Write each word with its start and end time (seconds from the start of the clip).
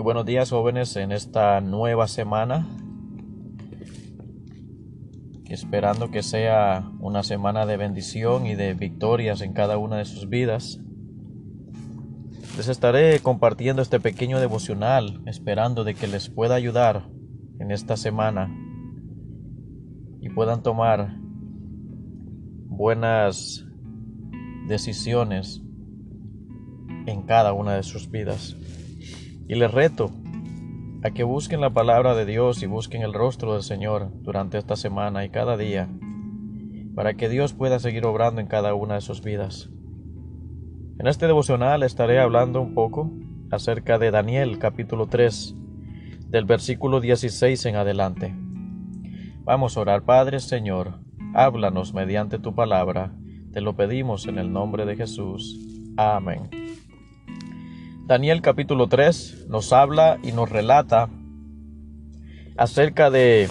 Muy 0.00 0.04
buenos 0.04 0.24
días 0.24 0.48
jóvenes 0.48 0.96
en 0.96 1.12
esta 1.12 1.60
nueva 1.60 2.08
semana. 2.08 2.66
Esperando 5.44 6.10
que 6.10 6.22
sea 6.22 6.90
una 7.00 7.22
semana 7.22 7.66
de 7.66 7.76
bendición 7.76 8.46
y 8.46 8.54
de 8.54 8.72
victorias 8.72 9.42
en 9.42 9.52
cada 9.52 9.76
una 9.76 9.98
de 9.98 10.06
sus 10.06 10.30
vidas. 10.30 10.80
Les 12.56 12.68
estaré 12.68 13.20
compartiendo 13.20 13.82
este 13.82 14.00
pequeño 14.00 14.40
devocional 14.40 15.20
esperando 15.26 15.84
de 15.84 15.94
que 15.94 16.06
les 16.06 16.30
pueda 16.30 16.54
ayudar 16.54 17.10
en 17.58 17.70
esta 17.70 17.98
semana 17.98 18.50
y 20.18 20.30
puedan 20.30 20.62
tomar 20.62 21.14
buenas 22.68 23.66
decisiones 24.66 25.60
en 27.04 27.20
cada 27.26 27.52
una 27.52 27.74
de 27.74 27.82
sus 27.82 28.10
vidas. 28.10 28.56
Y 29.50 29.56
les 29.56 29.72
reto 29.72 30.12
a 31.02 31.10
que 31.10 31.24
busquen 31.24 31.60
la 31.60 31.70
palabra 31.70 32.14
de 32.14 32.24
Dios 32.24 32.62
y 32.62 32.66
busquen 32.66 33.02
el 33.02 33.12
rostro 33.12 33.54
del 33.54 33.64
Señor 33.64 34.12
durante 34.22 34.58
esta 34.58 34.76
semana 34.76 35.24
y 35.24 35.30
cada 35.30 35.56
día, 35.56 35.88
para 36.94 37.14
que 37.14 37.28
Dios 37.28 37.52
pueda 37.52 37.80
seguir 37.80 38.06
obrando 38.06 38.40
en 38.40 38.46
cada 38.46 38.74
una 38.74 38.94
de 38.94 39.00
sus 39.00 39.24
vidas. 39.24 39.68
En 41.00 41.08
este 41.08 41.26
devocional 41.26 41.82
estaré 41.82 42.20
hablando 42.20 42.60
un 42.60 42.74
poco 42.74 43.10
acerca 43.50 43.98
de 43.98 44.12
Daniel 44.12 44.60
capítulo 44.60 45.08
3, 45.08 45.56
del 46.28 46.44
versículo 46.44 47.00
16 47.00 47.66
en 47.66 47.74
adelante. 47.74 48.32
Vamos 49.42 49.76
a 49.76 49.80
orar, 49.80 50.04
Padre 50.04 50.38
Señor, 50.38 51.00
háblanos 51.34 51.92
mediante 51.92 52.38
tu 52.38 52.54
palabra, 52.54 53.16
te 53.52 53.60
lo 53.60 53.74
pedimos 53.74 54.28
en 54.28 54.38
el 54.38 54.52
nombre 54.52 54.86
de 54.86 54.94
Jesús. 54.94 55.58
Amén. 55.96 56.59
Daniel 58.10 58.42
capítulo 58.42 58.88
3 58.88 59.46
nos 59.48 59.72
habla 59.72 60.18
y 60.24 60.32
nos 60.32 60.50
relata 60.50 61.08
acerca 62.56 63.08
de 63.08 63.48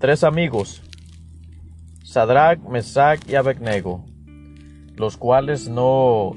tres 0.00 0.24
amigos, 0.24 0.82
Sadrach, 2.04 2.58
Mesach 2.60 3.20
y 3.28 3.34
Abednego, 3.34 4.06
los 4.96 5.18
cuales 5.18 5.68
no 5.68 6.36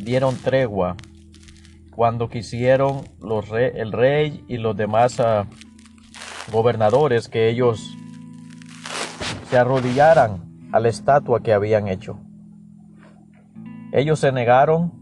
dieron 0.00 0.36
tregua 0.36 0.96
cuando 1.94 2.30
quisieron 2.30 3.02
los 3.20 3.44
el 3.52 3.92
rey 3.92 4.42
y 4.48 4.56
los 4.56 4.74
demás 4.74 5.20
ah, 5.20 5.46
gobernadores 6.50 7.28
que 7.28 7.50
ellos 7.50 7.94
se 9.50 9.58
arrodillaran 9.58 10.70
a 10.72 10.80
la 10.80 10.88
estatua 10.88 11.42
que 11.42 11.52
habían 11.52 11.88
hecho. 11.88 12.18
Ellos 13.92 14.18
se 14.18 14.32
negaron 14.32 15.01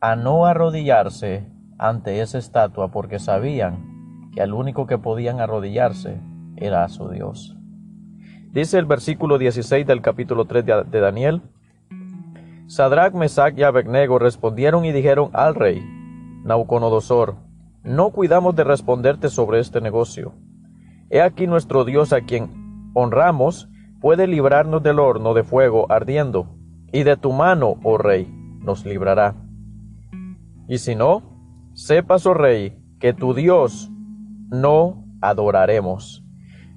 a 0.00 0.16
no 0.16 0.46
arrodillarse 0.46 1.46
ante 1.78 2.22
esa 2.22 2.38
estatua 2.38 2.90
porque 2.90 3.18
sabían 3.18 4.30
que 4.34 4.40
al 4.40 4.54
único 4.54 4.86
que 4.86 4.96
podían 4.96 5.40
arrodillarse 5.40 6.18
era 6.56 6.88
su 6.88 7.10
Dios. 7.10 7.56
Dice 8.52 8.78
el 8.78 8.86
versículo 8.86 9.38
16 9.38 9.86
del 9.86 10.00
capítulo 10.00 10.46
3 10.46 10.64
de 10.90 11.00
Daniel, 11.00 11.42
Sadrach, 12.66 13.12
Mesach 13.12 13.56
y 13.58 13.62
Abednego 13.62 14.18
respondieron 14.18 14.84
y 14.84 14.92
dijeron 14.92 15.30
al 15.34 15.54
rey, 15.54 15.82
Nauconodosor, 16.44 17.36
no 17.82 18.10
cuidamos 18.10 18.56
de 18.56 18.64
responderte 18.64 19.28
sobre 19.28 19.60
este 19.60 19.80
negocio. 19.80 20.32
He 21.10 21.20
aquí 21.20 21.46
nuestro 21.46 21.84
Dios 21.84 22.12
a 22.12 22.22
quien 22.22 22.90
honramos 22.94 23.68
puede 24.00 24.26
librarnos 24.26 24.82
del 24.82 24.98
horno 24.98 25.34
de 25.34 25.42
fuego 25.42 25.86
ardiendo, 25.90 26.46
y 26.92 27.02
de 27.02 27.16
tu 27.16 27.32
mano, 27.32 27.76
oh 27.82 27.98
rey, 27.98 28.26
nos 28.60 28.84
librará. 28.84 29.34
Y 30.70 30.78
si 30.78 30.94
no, 30.94 31.24
sepas, 31.74 32.24
oh 32.26 32.32
rey, 32.32 32.80
que 33.00 33.12
tu 33.12 33.34
Dios 33.34 33.90
no 34.50 35.04
adoraremos, 35.20 36.24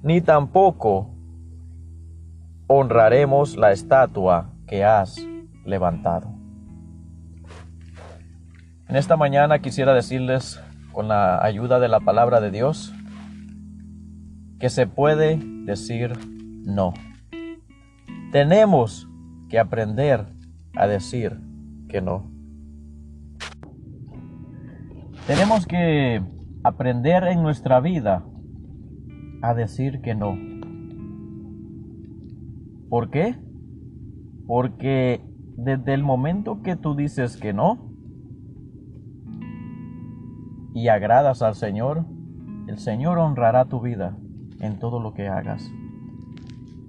ni 0.02 0.20
tampoco 0.20 1.14
honraremos 2.66 3.56
la 3.56 3.70
estatua 3.70 4.50
que 4.66 4.82
has 4.82 5.24
levantado. 5.64 6.34
En 8.88 8.96
esta 8.96 9.16
mañana 9.16 9.60
quisiera 9.60 9.94
decirles, 9.94 10.60
con 10.90 11.06
la 11.06 11.40
ayuda 11.44 11.78
de 11.78 11.86
la 11.86 12.00
palabra 12.00 12.40
de 12.40 12.50
Dios, 12.50 12.92
que 14.58 14.70
se 14.70 14.88
puede 14.88 15.38
decir 15.66 16.18
no. 16.64 16.94
Tenemos 18.32 19.08
que 19.48 19.60
aprender 19.60 20.26
a 20.74 20.88
decir 20.88 21.38
que 21.88 22.00
no. 22.00 22.33
Tenemos 25.26 25.66
que 25.66 26.22
aprender 26.64 27.24
en 27.24 27.42
nuestra 27.42 27.80
vida 27.80 28.26
a 29.40 29.54
decir 29.54 30.02
que 30.02 30.14
no. 30.14 30.36
¿Por 32.90 33.08
qué? 33.08 33.34
Porque 34.46 35.22
desde 35.56 35.94
el 35.94 36.02
momento 36.02 36.60
que 36.62 36.76
tú 36.76 36.94
dices 36.94 37.38
que 37.38 37.54
no 37.54 37.90
y 40.74 40.88
agradas 40.88 41.40
al 41.40 41.54
Señor, 41.54 42.04
el 42.66 42.76
Señor 42.76 43.16
honrará 43.16 43.64
tu 43.64 43.80
vida 43.80 44.18
en 44.60 44.78
todo 44.78 45.00
lo 45.00 45.14
que 45.14 45.28
hagas. 45.28 45.66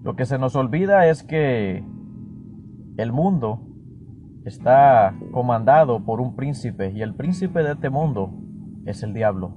Lo 0.03 0.17
que 0.17 0.25
se 0.25 0.37
nos 0.37 0.57
olvida 0.57 1.07
es 1.07 1.23
que 1.23 1.85
el 2.97 3.13
mundo 3.13 3.61
está 4.45 5.15
comandado 5.31 6.05
por 6.05 6.21
un 6.21 6.35
príncipe 6.35 6.91
y 6.91 7.01
el 7.01 7.15
príncipe 7.15 7.63
de 7.63 7.73
este 7.73 7.89
mundo 7.89 8.31
es 8.85 9.03
el 9.03 9.13
diablo. 9.13 9.55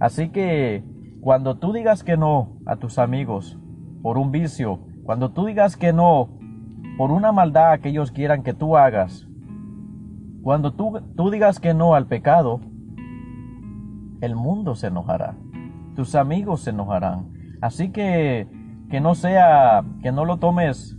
Así 0.00 0.28
que 0.28 0.84
cuando 1.20 1.58
tú 1.58 1.72
digas 1.72 2.04
que 2.04 2.16
no 2.16 2.58
a 2.66 2.76
tus 2.76 2.98
amigos 2.98 3.58
por 4.02 4.18
un 4.18 4.30
vicio, 4.30 4.80
cuando 5.04 5.32
tú 5.32 5.46
digas 5.46 5.76
que 5.76 5.92
no 5.92 6.38
por 6.98 7.10
una 7.10 7.32
maldad 7.32 7.80
que 7.80 7.88
ellos 7.88 8.12
quieran 8.12 8.42
que 8.42 8.52
tú 8.52 8.76
hagas, 8.76 9.26
cuando 10.42 10.74
tú, 10.74 11.00
tú 11.16 11.30
digas 11.30 11.58
que 11.60 11.72
no 11.72 11.94
al 11.94 12.06
pecado, 12.06 12.60
el 14.20 14.36
mundo 14.36 14.74
se 14.74 14.88
enojará, 14.88 15.36
tus 15.96 16.14
amigos 16.14 16.62
se 16.62 16.70
enojarán. 16.70 17.32
Así 17.60 17.90
que 17.90 18.48
que 18.92 19.00
no 19.00 19.14
sea, 19.14 19.84
que 20.02 20.12
no 20.12 20.26
lo 20.26 20.36
tomes 20.36 20.98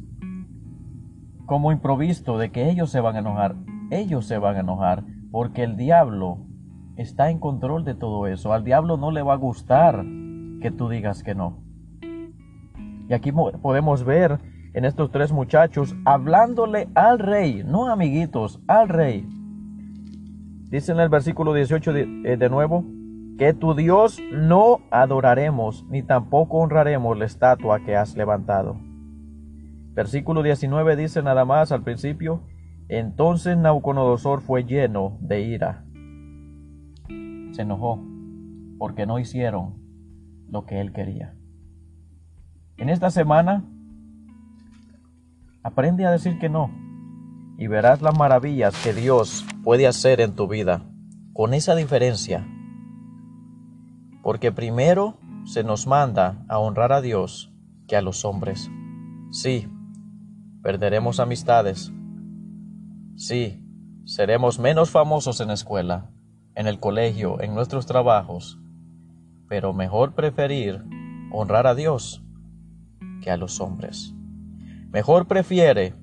como 1.53 1.71
improvisto 1.71 2.39
de 2.39 2.49
que 2.49 2.71
ellos 2.71 2.89
se 2.89 2.99
van 2.99 3.15
a 3.15 3.19
enojar. 3.19 3.53
Ellos 3.91 4.25
se 4.25 4.39
van 4.39 4.55
a 4.55 4.61
enojar 4.61 5.03
porque 5.29 5.61
el 5.61 5.77
diablo 5.77 6.39
está 6.97 7.29
en 7.29 7.37
control 7.37 7.85
de 7.85 7.93
todo 7.93 8.25
eso. 8.25 8.53
Al 8.53 8.63
diablo 8.63 8.97
no 8.97 9.11
le 9.11 9.21
va 9.21 9.33
a 9.33 9.37
gustar 9.37 10.03
que 10.63 10.71
tú 10.71 10.89
digas 10.89 11.21
que 11.21 11.35
no. 11.35 11.59
Y 13.07 13.13
aquí 13.13 13.31
podemos 13.31 14.03
ver 14.03 14.39
en 14.73 14.83
estos 14.83 15.11
tres 15.11 15.31
muchachos 15.31 15.95
hablándole 16.05 16.89
al 16.95 17.19
rey, 17.19 17.63
no 17.63 17.87
amiguitos, 17.87 18.59
al 18.65 18.89
rey. 18.89 19.23
Dice 20.71 20.91
en 20.91 21.01
el 21.01 21.09
versículo 21.09 21.53
18 21.53 21.93
de, 21.93 22.01
eh, 22.33 22.35
de 22.35 22.49
nuevo, 22.49 22.83
que 23.37 23.53
tu 23.53 23.75
Dios 23.75 24.19
no 24.31 24.79
adoraremos, 24.89 25.85
ni 25.87 26.01
tampoco 26.01 26.57
honraremos 26.57 27.15
la 27.15 27.25
estatua 27.25 27.81
que 27.81 27.95
has 27.95 28.17
levantado. 28.17 28.75
Versículo 29.93 30.41
19 30.41 30.95
dice 30.95 31.21
nada 31.21 31.45
más 31.45 31.71
al 31.71 31.83
principio, 31.83 32.41
entonces 32.89 33.57
Nauconodosor 33.57 34.41
fue 34.41 34.63
lleno 34.63 35.17
de 35.21 35.41
ira. 35.41 35.85
Se 37.51 37.61
enojó 37.61 38.03
porque 38.79 39.05
no 39.05 39.19
hicieron 39.19 39.75
lo 40.49 40.65
que 40.65 40.81
él 40.81 40.93
quería. 40.93 41.35
En 42.77 42.89
esta 42.89 43.11
semana, 43.11 43.63
aprende 45.61 46.05
a 46.05 46.11
decir 46.11 46.39
que 46.39 46.49
no 46.49 46.71
y 47.57 47.68
verás 47.68 48.01
las 48.01 48.18
maravillas 48.18 48.75
que 48.83 48.94
Dios 48.94 49.45
puede 49.63 49.88
hacer 49.88 50.21
en 50.21 50.33
tu 50.33 50.47
vida 50.47 50.83
con 51.33 51.53
esa 51.53 51.75
diferencia. 51.75 52.47
Porque 54.23 54.51
primero 54.51 55.18
se 55.45 55.63
nos 55.63 55.88
manda 55.88 56.44
a 56.47 56.57
honrar 56.57 56.94
a 56.94 57.01
Dios 57.01 57.53
que 57.88 57.95
a 57.95 58.01
los 58.01 58.25
hombres. 58.25 58.71
Sí, 59.31 59.68
perderemos 60.63 61.19
amistades. 61.19 61.92
Sí, 63.18 63.62
seremos 64.06 64.60
menos 64.60 64.89
famosos 64.89 65.42
en 65.42 65.50
la 65.50 65.54
escuela, 65.54 66.10
en 66.56 66.68
el 66.68 66.80
colegio, 66.80 67.42
en 67.42 67.54
nuestros 67.54 67.86
trabajos, 67.86 68.57
pero 69.50 69.74
mejor 69.74 70.15
preferir 70.15 70.81
honrar 71.31 71.68
a 71.68 71.75
Dios 71.75 72.24
que 73.21 73.30
a 73.30 73.38
los 73.38 73.60
hombres. 73.60 74.13
Mejor 74.89 75.27
prefiere 75.27 75.95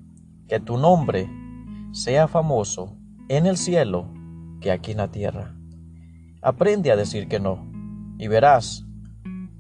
que 0.47 0.61
tu 0.61 0.77
nombre 0.77 1.29
sea 1.93 2.29
famoso 2.29 2.97
en 3.29 3.47
el 3.47 3.56
cielo 3.56 4.13
que 4.61 4.71
aquí 4.71 4.93
en 4.93 4.99
la 4.99 5.11
tierra. 5.11 5.56
Aprende 6.43 6.91
a 6.91 6.97
decir 6.97 7.29
que 7.29 7.41
no 7.41 7.67
y 8.19 8.29
verás 8.29 8.87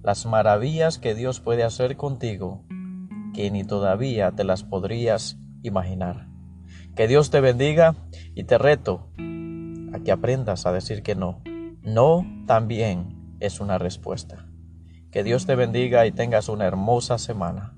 las 0.02 0.26
maravillas 0.26 0.98
que 0.98 1.14
Dios 1.14 1.40
puede 1.40 1.62
hacer 1.62 1.96
contigo 1.96 2.64
que 3.32 3.50
ni 3.50 3.64
todavía 3.64 4.32
te 4.32 4.44
las 4.44 4.64
podrías 4.64 5.38
imaginar. 5.62 6.28
Que 6.94 7.08
Dios 7.08 7.30
te 7.30 7.40
bendiga 7.40 7.94
y 8.34 8.44
te 8.44 8.58
reto 8.58 9.10
a 9.92 9.98
que 10.00 10.12
aprendas 10.12 10.66
a 10.66 10.72
decir 10.72 11.02
que 11.02 11.14
no 11.14 11.42
No 11.82 12.24
también 12.46 13.36
es 13.40 13.60
una 13.60 13.78
respuesta. 13.78 14.46
Que 15.10 15.24
Dios 15.24 15.46
te 15.46 15.54
bendiga 15.54 16.06
y 16.06 16.12
tengas 16.12 16.48
una 16.48 16.66
hermosa 16.66 17.18
semana. 17.18 17.76